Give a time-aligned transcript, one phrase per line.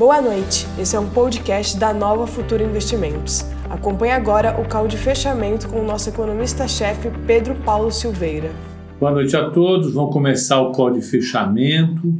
[0.00, 3.44] Boa noite, esse é um podcast da Nova Futura Investimentos.
[3.68, 8.50] Acompanhe agora o call de fechamento com o nosso economista-chefe Pedro Paulo Silveira.
[8.98, 12.14] Boa noite a todos, vamos começar o call de fechamento.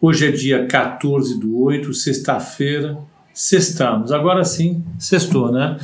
[0.00, 2.98] Hoje é dia 14 do 8, sexta-feira,
[3.32, 4.10] sextamos.
[4.10, 5.76] Agora sim, sextou, né?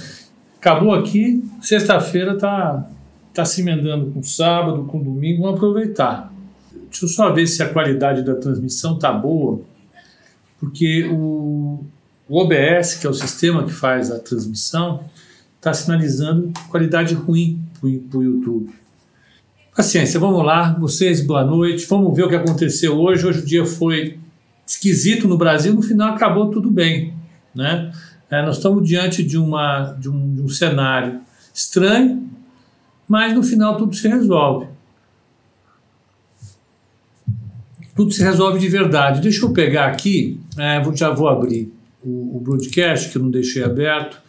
[0.57, 2.85] Acabou aqui, sexta-feira tá,
[3.33, 6.33] tá se emendando com sábado, com domingo, vamos aproveitar.
[6.91, 9.61] Deixa eu só ver se a qualidade da transmissão tá boa
[10.59, 11.85] porque o,
[12.29, 15.05] o OBS, que é o sistema que faz a transmissão,
[15.57, 18.71] está sinalizando qualidade ruim para o YouTube.
[19.77, 23.25] Paciência, vamos lá, vocês, boa noite, vamos ver o que aconteceu hoje.
[23.25, 24.19] Hoje o dia foi
[24.67, 27.15] esquisito no Brasil, no final acabou tudo bem.
[27.55, 27.93] Né?
[28.31, 31.21] É, nós estamos diante de, uma, de, um, de um cenário
[31.55, 32.29] estranho,
[33.09, 34.67] mas no final tudo se resolve.
[37.99, 39.21] Tudo se resolve de verdade.
[39.21, 43.65] Deixa eu pegar aqui, é, já vou abrir o, o, broadcast que eu não deixei
[43.65, 44.23] aberto.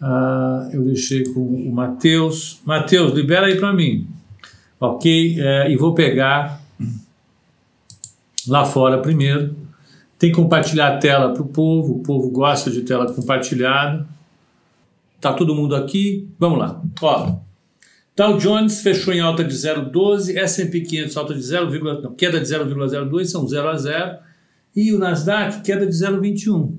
[0.00, 2.60] Uh, eu deixei com o Matheus.
[2.64, 4.06] Matheus, libera aí para mim.
[4.78, 5.40] Ok?
[5.40, 6.62] É, e vou pegar
[8.46, 9.56] lá fora primeiro.
[10.16, 11.94] Tem que compartilhar a tela para o povo.
[11.94, 14.06] O povo gosta de tela compartilhada.
[15.20, 16.28] Tá todo mundo aqui?
[16.38, 16.80] Vamos lá.
[17.02, 17.38] Ó,
[18.16, 22.46] Dow Jones fechou em alta de 0,12, S&P 500 alta de 0, não, queda de
[22.46, 24.18] 0,02, são 0 a 0,
[24.74, 26.76] e o Nasdaq queda de 0,21.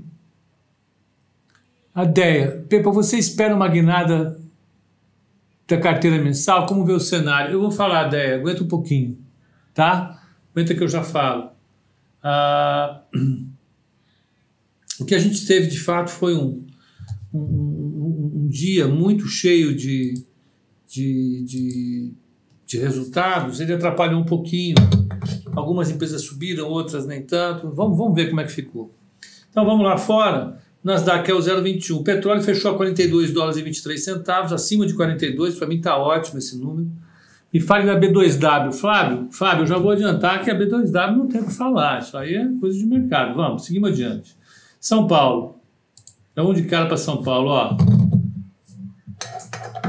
[1.93, 4.39] A ideia, Pepa, você espera uma guinada
[5.67, 6.65] da carteira mensal?
[6.65, 7.53] Como vê o cenário?
[7.53, 9.17] Eu vou falar, ideia, aguenta um pouquinho,
[9.73, 10.21] tá?
[10.53, 11.51] Aguenta que eu já falo.
[12.23, 13.01] Ah,
[14.99, 16.65] o que a gente teve de fato foi um,
[17.33, 20.13] um, um, um dia muito cheio de
[20.95, 22.13] de, de,
[22.65, 24.75] de resultados, ele atrapalhou um pouquinho.
[25.53, 27.69] Algumas empresas subiram, outras nem tanto.
[27.71, 28.93] Vamos, vamos ver como é que ficou.
[29.49, 30.57] Então vamos lá fora.
[30.83, 31.99] Nasdaq é o 0,21.
[31.99, 35.55] O petróleo fechou a 42 dólares e 23 centavos, acima de 42.
[35.55, 36.89] Para mim está ótimo esse número.
[37.53, 38.71] Me fale da B2W.
[38.73, 41.99] Flávio, Fábio, eu já vou adiantar que a B2W não tem o que falar.
[41.99, 43.35] Isso aí é coisa de mercado.
[43.35, 44.35] Vamos, seguimos adiante.
[44.79, 45.59] São Paulo.
[46.35, 47.49] Vamos de cara para São Paulo.
[47.49, 48.04] Ó.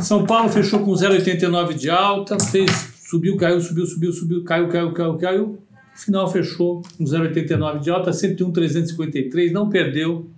[0.00, 2.70] São Paulo fechou com 0,89 de alta, fez,
[3.08, 5.58] subiu, caiu, subiu, subiu, subiu, caiu, caiu, caiu, caiu.
[5.94, 10.30] Final fechou com 0,89 de alta, 101,353, não perdeu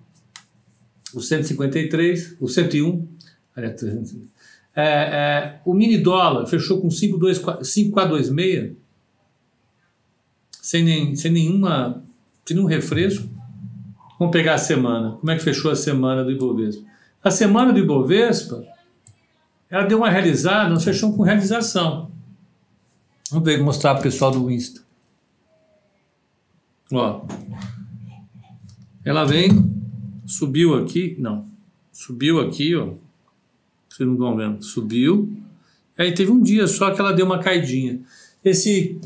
[1.14, 3.08] o 153, o 101,
[3.56, 3.82] aliás,
[4.76, 8.76] é, é, o mini dólar fechou com 5,426,
[10.62, 12.04] sem, nem, sem nenhuma,
[12.46, 13.28] sem nenhum refresco.
[14.18, 15.12] Vamos pegar a semana.
[15.12, 16.84] Como é que fechou a semana do Ibovespa?
[17.22, 18.64] A semana do Ibovespa
[19.70, 22.10] ela deu uma realizada, nós fechamos com realização.
[23.30, 24.80] Vamos ver, mostrar para o pessoal do Insta.
[26.90, 27.22] Ó.
[29.04, 29.70] Ela vem,
[30.26, 31.46] subiu aqui, não,
[31.92, 32.94] subiu aqui, ó.
[33.88, 35.30] Vocês não estão vendo, subiu.
[35.96, 38.00] Aí teve um dia só que ela deu uma caidinha.
[38.44, 38.98] Esse,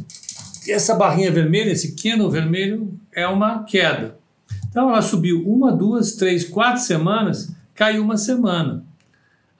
[0.68, 4.18] essa barrinha vermelha, esse candle vermelho, é uma queda.
[4.68, 8.84] Então ela subiu uma, duas, três, quatro semanas, caiu uma semana.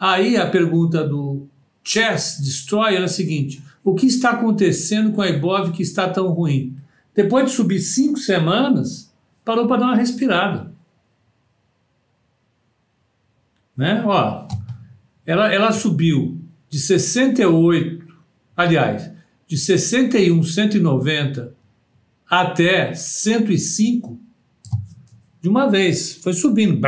[0.03, 1.47] Aí a pergunta do
[1.85, 6.33] Chess Destroyer é a seguinte: o que está acontecendo com a Ibov que está tão
[6.33, 6.77] ruim?
[7.15, 9.15] Depois de subir cinco semanas,
[9.45, 10.73] parou para dar uma respirada.
[13.77, 14.03] Né?
[14.05, 14.49] Ó,
[15.25, 16.37] ela, ela subiu
[16.69, 18.05] de 68,
[18.57, 19.09] aliás,
[19.47, 21.55] de 61, 190
[22.29, 24.19] até 105
[25.41, 26.17] de uma vez.
[26.17, 26.81] Foi subindo.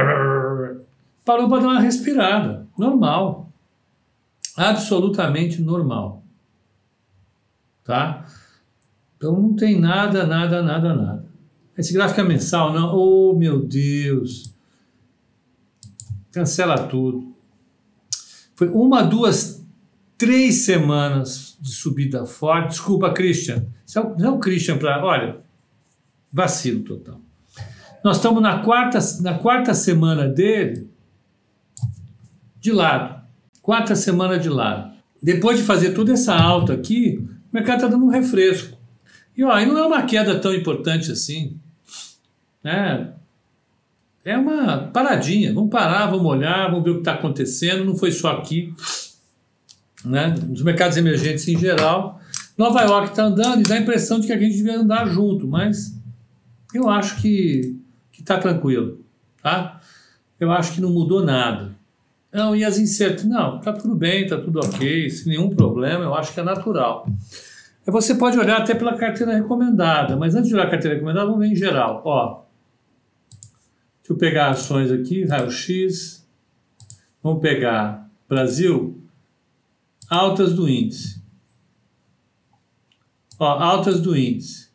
[1.25, 2.64] Parou para dar uma respirada.
[2.77, 3.53] Normal.
[4.57, 6.23] Absolutamente normal.
[7.85, 8.27] Tá?
[9.17, 11.27] Então não tem nada, nada, nada, nada.
[11.77, 12.95] Esse gráfico é mensal, não?
[12.95, 14.55] Oh, meu Deus.
[16.31, 17.35] Cancela tudo.
[18.55, 19.65] Foi uma, duas,
[20.17, 22.71] três semanas de subida forte.
[22.71, 23.67] Desculpa, Christian.
[24.19, 25.05] Não é o Christian para.
[25.05, 25.39] Olha,
[26.33, 27.21] vacilo total.
[28.05, 30.94] Nós estamos na quarta, na quarta semana dele
[32.65, 33.23] de lado.
[33.61, 34.95] Quarta semana de lado.
[35.23, 38.79] Depois de fazer toda essa alta aqui, o mercado está dando um refresco.
[39.37, 41.59] E ó, não é uma queda tão importante assim.
[42.63, 43.13] Né?
[44.25, 45.53] É uma paradinha.
[45.53, 47.85] Vamos parar, vamos olhar, vamos ver o que está acontecendo.
[47.85, 48.73] Não foi só aqui.
[50.03, 50.35] Né?
[50.49, 52.19] Nos mercados emergentes em geral.
[52.57, 55.47] Nova York está andando e dá a impressão de que a gente devia andar junto,
[55.47, 56.01] mas
[56.73, 57.79] eu acho que
[58.19, 59.05] está tranquilo.
[59.43, 59.83] Tá?
[60.41, 61.75] Eu acho que não mudou nada.
[62.35, 63.31] Não, e as incertezas?
[63.31, 67.07] Não, tá tudo bem, tá tudo ok, sem nenhum problema, eu acho que é natural.
[67.87, 71.41] Você pode olhar até pela carteira recomendada, mas antes de olhar a carteira recomendada, vamos
[71.41, 72.03] ver em geral.
[72.05, 72.45] Ó,
[74.05, 76.29] Deixa eu pegar ações aqui, raio-x.
[77.23, 79.03] Vamos pegar Brasil,
[80.11, 81.23] altas do índice.
[83.39, 84.71] Ó, altas do índice.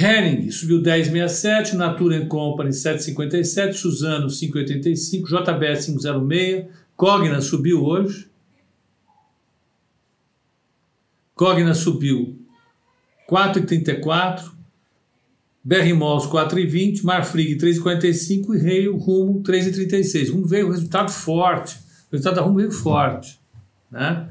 [0.00, 8.26] Hering subiu 10,67, Natura Company 7,57, Suzano 5,85, JBS 5,06, Cogna subiu hoje.
[11.34, 12.38] Cogna subiu
[13.30, 14.50] 4,34,
[15.62, 20.30] BR Malls 4,20, Marfrig 3,45 e Reio Rumo 3,36.
[20.30, 21.76] Rumo veio resultado forte,
[22.08, 23.38] o resultado da Rumo veio forte.
[23.90, 24.30] Né?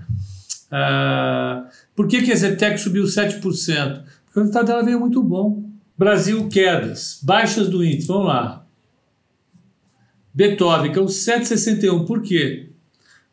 [0.72, 4.19] Ah, por que, que a Zetec subiu 7%?
[4.40, 5.70] O resultado dela veio muito bom.
[5.98, 8.66] Brasil, quedas, baixas do índice, vamos lá.
[10.34, 12.72] Beethoven, que é o 7,61, por quê?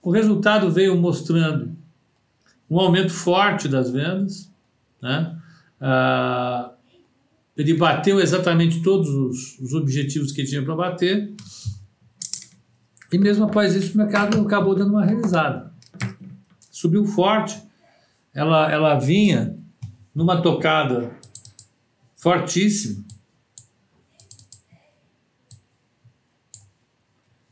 [0.03, 1.77] O resultado veio mostrando
[2.69, 4.51] um aumento forte das vendas,
[5.01, 5.39] né?
[5.81, 6.73] Ah,
[7.57, 11.33] ele bateu exatamente todos os, os objetivos que tinha para bater.
[13.13, 15.73] E mesmo após isso, o mercado acabou dando uma realizada.
[16.69, 17.63] Subiu forte.
[18.35, 19.57] Ela, ela vinha
[20.17, 21.11] numa tocada
[22.17, 23.05] fortíssima.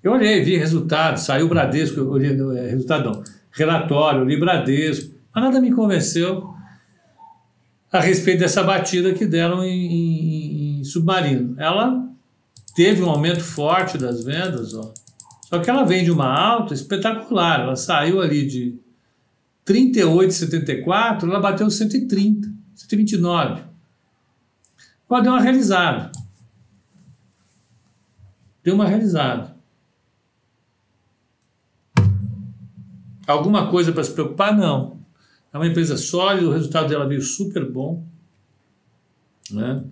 [0.02, 5.14] Eu olhei, vi resultado, saiu Bradesco, eu olhei, é, resultado não, relatório, eu li Bradesco,
[5.34, 6.54] mas nada me convenceu
[7.92, 11.54] a respeito dessa batida que deram em, em, em submarino.
[11.58, 12.08] Ela
[12.74, 14.92] teve um aumento forte das vendas, ó.
[15.42, 17.60] só que ela vem de uma alta espetacular.
[17.60, 18.83] Ela saiu ali de
[19.66, 23.62] 38,74, ela bateu 130, 129.
[25.10, 26.12] Ela deu uma realizada.
[28.62, 29.54] Deu uma realizada.
[33.26, 34.56] Alguma coisa para se preocupar?
[34.56, 34.98] Não.
[35.52, 38.04] É uma empresa sólida, o resultado dela veio super bom.
[39.50, 39.84] Né?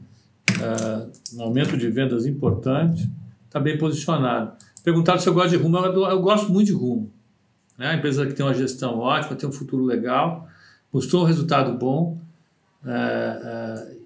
[0.50, 3.08] Uh, um aumento de vendas importante,
[3.46, 4.52] está bem posicionado.
[4.82, 7.10] Perguntaram se eu gosto de rumo, eu, eu gosto muito de rumo.
[7.76, 7.88] Né?
[7.88, 10.48] A empresa que tem uma gestão ótima, tem um futuro legal,
[10.92, 12.18] mostrou um resultado bom,
[12.84, 14.02] uh, uh,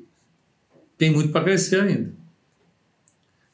[0.96, 2.12] tem muito para crescer ainda.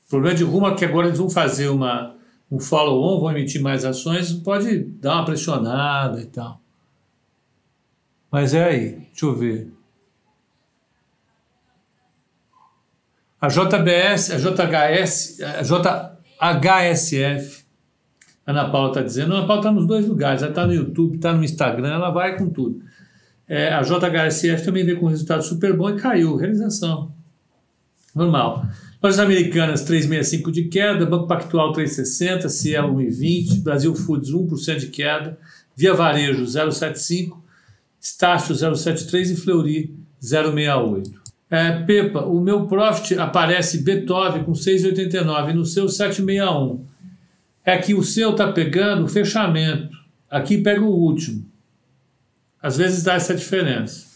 [0.07, 2.15] O problema de rumo é que agora eles vão fazer uma,
[2.51, 6.61] um follow-on, vão emitir mais ações, pode dar uma pressionada e tal.
[8.31, 9.73] Mas é aí, deixa eu ver.
[13.41, 15.41] A JBS, a JHS,
[16.39, 17.62] a JHSF,
[18.47, 21.33] Ana Paula está dizendo, Ana Paula está nos dois lugares, ela está no YouTube, está
[21.33, 22.83] no Instagram, ela vai com tudo.
[23.49, 27.13] É, a JHSF também veio com um resultado super bom e caiu, realização.
[28.15, 28.67] Normal.
[29.03, 35.39] Lojas Americanas 3,65 de queda, Banco Pactual 3,60, Cielo 1,20, Brasil Foods 1% de queda,
[35.75, 37.37] Via Varejo 0,75,
[38.01, 41.23] Estácio 073 e Fleury 068.
[41.51, 46.92] É, Pepa, o meu profit aparece Beethoven com 6,89 e no seu 761.
[47.65, 49.97] É que o seu está pegando o fechamento.
[50.31, 51.47] Aqui pega o último.
[52.61, 54.13] Às vezes dá essa diferença.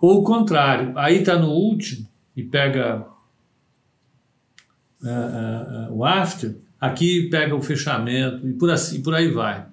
[0.00, 2.06] Ou o contrário, aí está no último
[2.36, 3.06] e pega
[5.02, 9.66] uh, uh, uh, o after, aqui pega o fechamento e por, assim, por aí vai.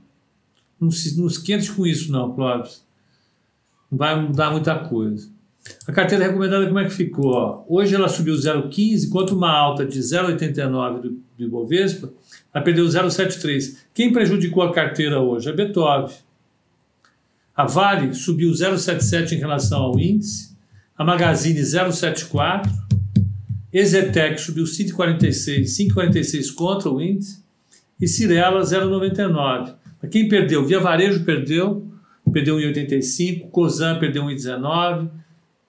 [0.80, 2.84] Não se, não esquente com isso, não, Clóvis.
[3.92, 5.32] Não vai mudar muita coisa.
[5.88, 7.66] A carteira recomendada, como é que ficou?
[7.70, 12.12] Hoje ela subiu 0,15, enquanto uma alta de 0,89 do, do Ibovespa,
[12.54, 13.78] ela perdeu 0,73.
[13.94, 15.50] Quem prejudicou a carteira hoje?
[15.50, 16.16] A Beethoven.
[17.56, 20.56] A Vale subiu 0,77 em relação ao índice,
[20.98, 22.68] a Magazine 0,74,
[23.72, 27.44] Exetec subiu 5,46, 5,46 contra o índice
[28.00, 29.76] e Cirela 0,99.
[30.12, 30.66] Quem perdeu?
[30.66, 31.88] Via Varejo perdeu,
[32.32, 35.10] perdeu 1,85, Cosan perdeu 1,19,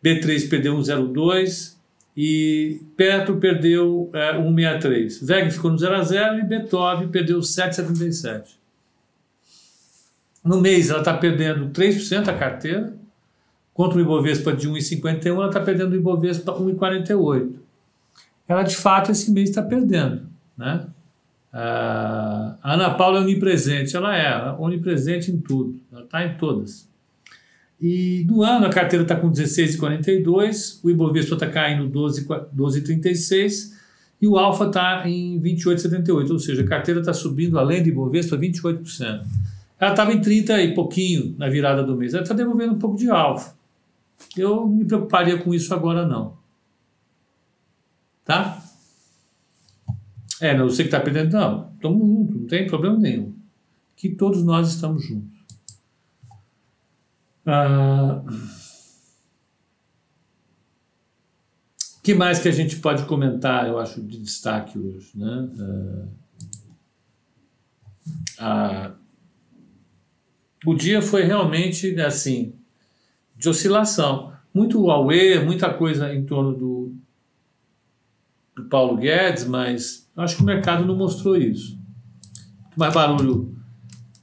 [0.02, 1.74] B3 perdeu 1,02
[2.16, 5.26] e Petro perdeu é, 1,63.
[5.26, 8.50] VEG ficou no 0 a 0 e Beethoven perdeu 7,77.
[10.44, 12.94] No mês ela está perdendo 3% a carteira,
[13.72, 17.54] contra o Ibovespa de 1,51, ela está perdendo o Ibovespa 1,48.
[18.46, 20.86] Ela de fato esse mês está perdendo, né?
[21.52, 26.88] a Ana Paula é onipresente, ela é onipresente em tudo, ela está em todas.
[27.80, 33.74] E do ano a carteira está com 16,42, o Ibovespa está caindo 12,36 12,
[34.22, 38.36] e o Alfa está em 28,78, ou seja, a carteira está subindo além do Ibovespa
[38.38, 39.22] 28%.
[39.78, 42.96] Ela estava em 30 e pouquinho na virada do mês, ela está devolvendo um pouco
[42.96, 43.54] de Alfa.
[44.36, 46.36] Eu não me preocuparia com isso agora não.
[48.24, 48.62] Tá?
[50.40, 53.34] É, não, você que está perdendo, não, estamos juntos, não tem problema nenhum.
[53.96, 55.33] Que todos nós estamos juntos.
[57.46, 58.22] Ah,
[62.02, 65.10] que mais que a gente pode comentar, eu acho, de destaque hoje?
[65.14, 65.48] Né?
[65.58, 66.08] Uh,
[68.38, 68.92] a,
[70.66, 72.54] o dia foi realmente assim
[73.36, 74.32] de oscilação.
[74.52, 76.94] Muito Huawei, muita coisa em torno do,
[78.54, 81.78] do Paulo Guedes, mas acho que o mercado não mostrou isso.
[82.76, 83.56] Mais barulho,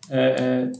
[0.09, 0.71] é, é,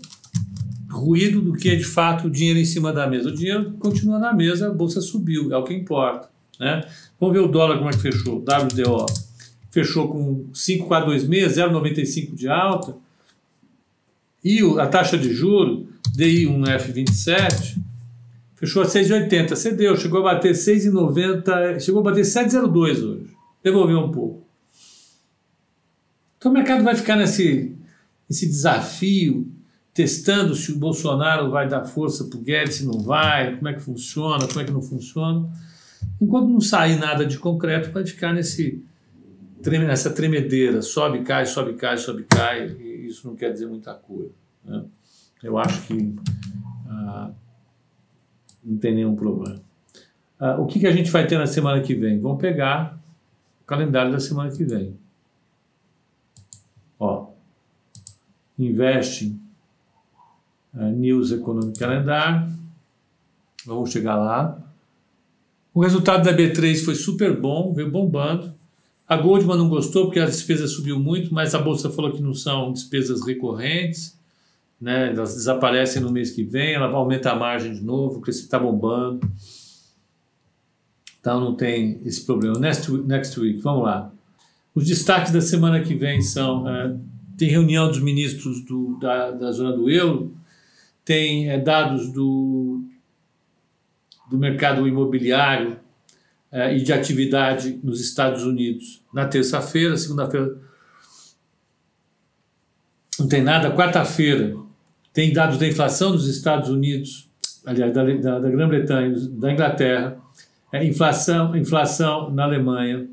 [1.02, 3.30] ruído do que de fato o dinheiro em cima da mesa.
[3.30, 6.30] O dinheiro continua na mesa, a bolsa subiu, é o que importa.
[6.60, 6.82] Né?
[7.20, 9.06] Vamos ver o dólar como é que fechou, WDO.
[9.72, 12.96] Fechou com 5,426, 0,95 de alta.
[14.44, 17.78] E a taxa de juro, DI1F27,
[18.56, 19.56] fechou a 6,80.
[19.56, 23.28] Cedeu, chegou a bater 6,90, chegou a bater 7,02 hoje.
[23.64, 24.44] Devolveu um pouco.
[26.38, 27.76] Então o mercado vai ficar nesse,
[28.28, 29.48] nesse desafio,
[29.94, 33.74] testando se o Bolsonaro vai dar força para o Guedes, se não vai, como é
[33.74, 35.50] que funciona, como é que não funciona.
[36.20, 38.84] Enquanto não sair nada de concreto, vai ficar nesse,
[39.66, 44.32] nessa tremedeira, sobe, cai, sobe, cai, sobe, cai, e isso não quer dizer muita coisa.
[44.64, 44.86] Né?
[45.44, 46.16] Eu acho que
[46.88, 47.32] ah,
[48.64, 49.62] não tem nenhum problema.
[50.40, 52.20] Ah, o que, que a gente vai ter na semana que vem?
[52.20, 53.00] Vamos pegar
[53.62, 54.98] o calendário da semana que vem.
[57.00, 57.32] Ó, uh,
[60.74, 62.50] News Economic Calendar.
[63.66, 64.58] Vamos chegar lá.
[65.74, 68.54] O resultado da B3 foi super bom, veio bombando.
[69.08, 72.34] A Goldman não gostou porque a despesa subiu muito, mas a bolsa falou que não
[72.34, 74.18] são despesas recorrentes,
[74.80, 75.10] né?
[75.10, 78.58] Elas desaparecem no mês que vem, ela vai aumentar a margem de novo, porque está
[78.58, 79.20] bombando.
[81.20, 82.58] Então não tem esse problema.
[82.58, 84.12] Next, next week, vamos lá.
[84.74, 86.96] Os destaques da semana que vem são: é,
[87.38, 90.34] tem reunião dos ministros do, da, da zona do euro,
[91.04, 92.84] tem é, dados do,
[94.30, 95.80] do mercado imobiliário
[96.52, 100.58] eh, e de atividade nos Estados Unidos na terça-feira, segunda-feira
[103.20, 104.56] não tem nada, quarta-feira
[105.14, 107.30] tem dados da inflação dos Estados Unidos,
[107.66, 110.18] aliás, da, da, da Grã-Bretanha, da Inglaterra,
[110.72, 113.08] é, inflação, inflação na Alemanha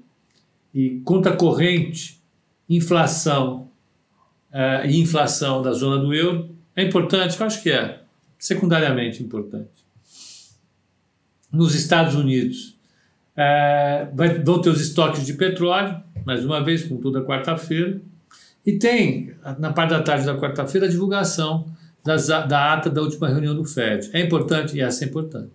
[0.72, 2.20] e conta corrente,
[2.68, 3.68] inflação
[4.52, 6.56] é, e inflação da zona do euro.
[6.78, 7.40] É importante?
[7.40, 8.02] Eu acho que é
[8.38, 9.84] secundariamente importante
[11.50, 12.78] nos Estados Unidos.
[13.36, 18.00] É, vai, vão ter os estoques de petróleo, mais uma vez, com toda quarta-feira.
[18.64, 21.66] E tem, na parte da tarde da quarta-feira, a divulgação
[22.04, 24.10] das, da ata da última reunião do FED.
[24.12, 24.76] É importante?
[24.76, 25.50] E essa é importante.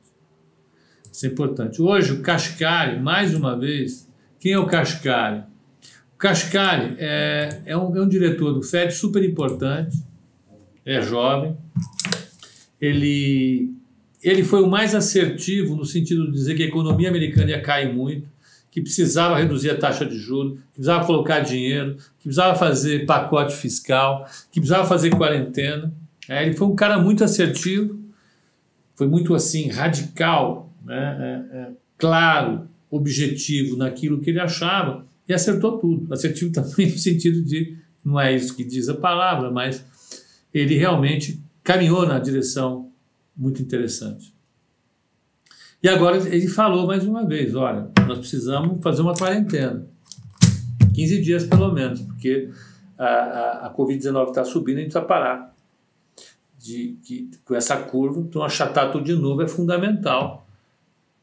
[1.10, 1.82] Isso é importante.
[1.82, 4.10] Hoje, o Kashkari, mais uma vez,
[4.42, 5.44] quem é o Kashkari?
[6.16, 10.04] O Kashkari é, é, um, é um diretor do FED super importante,
[10.86, 11.58] é jovem,
[12.80, 13.74] ele
[14.22, 17.94] ele foi o mais assertivo no sentido de dizer que a economia americana ia cair
[17.94, 18.26] muito,
[18.72, 23.54] que precisava reduzir a taxa de juros, que precisava colocar dinheiro, que precisava fazer pacote
[23.54, 25.94] fiscal, que precisava fazer quarentena.
[26.28, 28.00] É, ele foi um cara muito assertivo,
[28.96, 31.18] foi muito assim radical, né,
[31.52, 36.14] é, é, claro, objetivo naquilo que ele achava e acertou tudo.
[36.14, 39.86] Assertivo também no sentido de não é isso que diz a palavra, mas
[40.54, 42.92] ele realmente caminhou na direção
[43.36, 44.34] muito interessante.
[45.82, 49.86] E agora ele falou mais uma vez: olha, nós precisamos fazer uma quarentena.
[50.94, 52.50] 15 dias pelo menos, porque
[52.98, 55.54] a, a, a Covid-19 está subindo e a gente precisa parar.
[56.58, 60.48] De, que, com essa curva, então achatar tudo de novo é fundamental.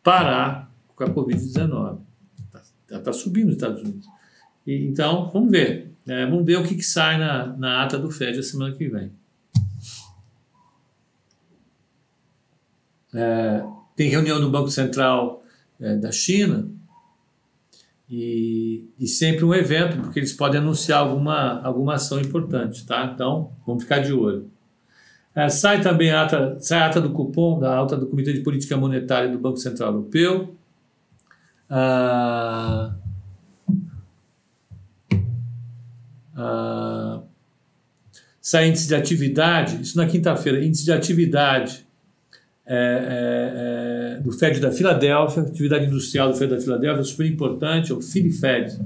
[0.02, 1.98] Parar com a Covid-19.
[2.82, 4.06] Está tá subindo nos Estados Unidos.
[4.66, 5.94] E, então, vamos ver.
[6.06, 8.88] É, vamos ver o que, que sai na, na ata do FED a semana que
[8.88, 9.10] vem.
[13.14, 13.62] É,
[13.96, 15.42] tem reunião do Banco Central
[15.80, 16.68] é, da China
[18.08, 23.10] e, e, sempre um evento, porque eles podem anunciar alguma, alguma ação importante, tá?
[23.14, 24.50] Então, vamos ficar de olho.
[25.34, 28.40] É, sai também a ata, sai a ata do cupom, da alta do Comitê de
[28.40, 30.56] Política Monetária do Banco Central Europeu.
[31.68, 32.96] Ah,
[36.34, 37.22] ah,
[38.40, 41.86] sai índice de atividade, isso na quinta-feira, índice de atividade
[42.72, 47.90] é, é, é, do FED da Filadélfia, atividade industrial do FED da Filadélfia, super importante,
[47.90, 48.78] é o FIDFED.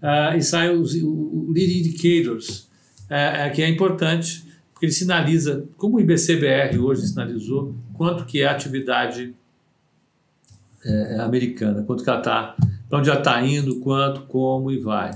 [0.00, 2.70] Uh, e os, o, o Lead Indicators,
[3.04, 8.46] uh, que é importante, porque ele sinaliza, como o IBCBR hoje sinalizou, quanto que é
[8.46, 9.34] a atividade
[11.22, 12.56] americana, quanto que ela está,
[12.88, 15.10] para onde ela está indo, quanto, como e vai.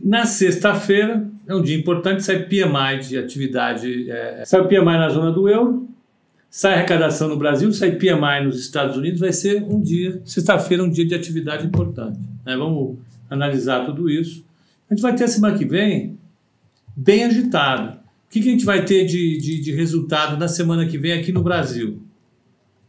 [0.00, 5.08] Na sexta-feira, é um dia importante, sai PMI de atividade, é, sai o PMI na
[5.08, 5.89] zona do euro,
[6.50, 10.90] sai arrecadação no Brasil, sai PMI nos Estados Unidos, vai ser um dia, sexta-feira, um
[10.90, 12.18] dia de atividade importante.
[12.44, 12.56] Né?
[12.56, 12.98] Vamos
[13.30, 14.44] analisar tudo isso.
[14.90, 16.18] A gente vai ter a semana que vem
[16.96, 17.98] bem agitado.
[17.98, 21.12] O que, que a gente vai ter de, de, de resultado na semana que vem
[21.12, 22.02] aqui no Brasil?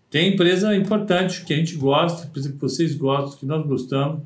[0.10, 4.22] Tem empresa importante que a gente gosta, empresa que vocês gostam, que nós gostamos.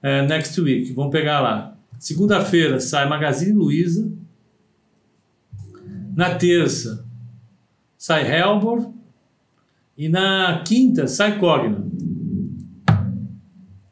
[0.00, 1.76] É, next week, vamos pegar lá.
[1.98, 4.08] Segunda-feira sai Magazine Luiza.
[6.14, 7.05] Na terça
[8.06, 8.92] sai Helbor.
[9.98, 11.84] E na quinta sai Cogna.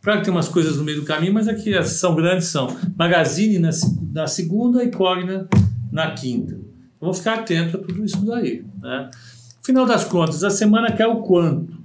[0.01, 2.69] Claro que tem umas coisas no meio do caminho, mas aqui as são grandes são
[2.97, 3.71] Magazine na,
[4.13, 5.49] na segunda e Cogna
[5.91, 6.55] na quinta.
[6.55, 6.65] Então,
[7.01, 8.65] vamos ficar atento a tudo isso daí.
[8.81, 9.11] Né?
[9.65, 11.77] Final das contas, a semana o quanto?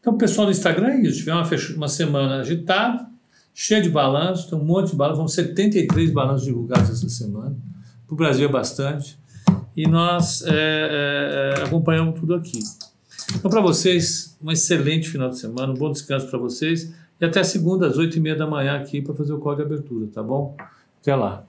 [0.00, 1.20] Então, pessoal do Instagram é isso.
[1.20, 3.06] Tiver uma, uma semana agitada,
[3.54, 7.56] cheia de balanços, tem um monte de balanços, vão 73 balanços divulgados essa semana.
[8.08, 9.16] Para o Brasil é bastante
[9.76, 12.58] e nós é, é, é, acompanhamos tudo aqui.
[13.36, 17.44] Então, para vocês, um excelente final de semana, um bom descanso para vocês e até
[17.44, 20.24] segunda às oito e meia da manhã aqui para fazer o código de abertura, tá
[20.24, 20.56] bom?
[21.00, 21.46] Até lá.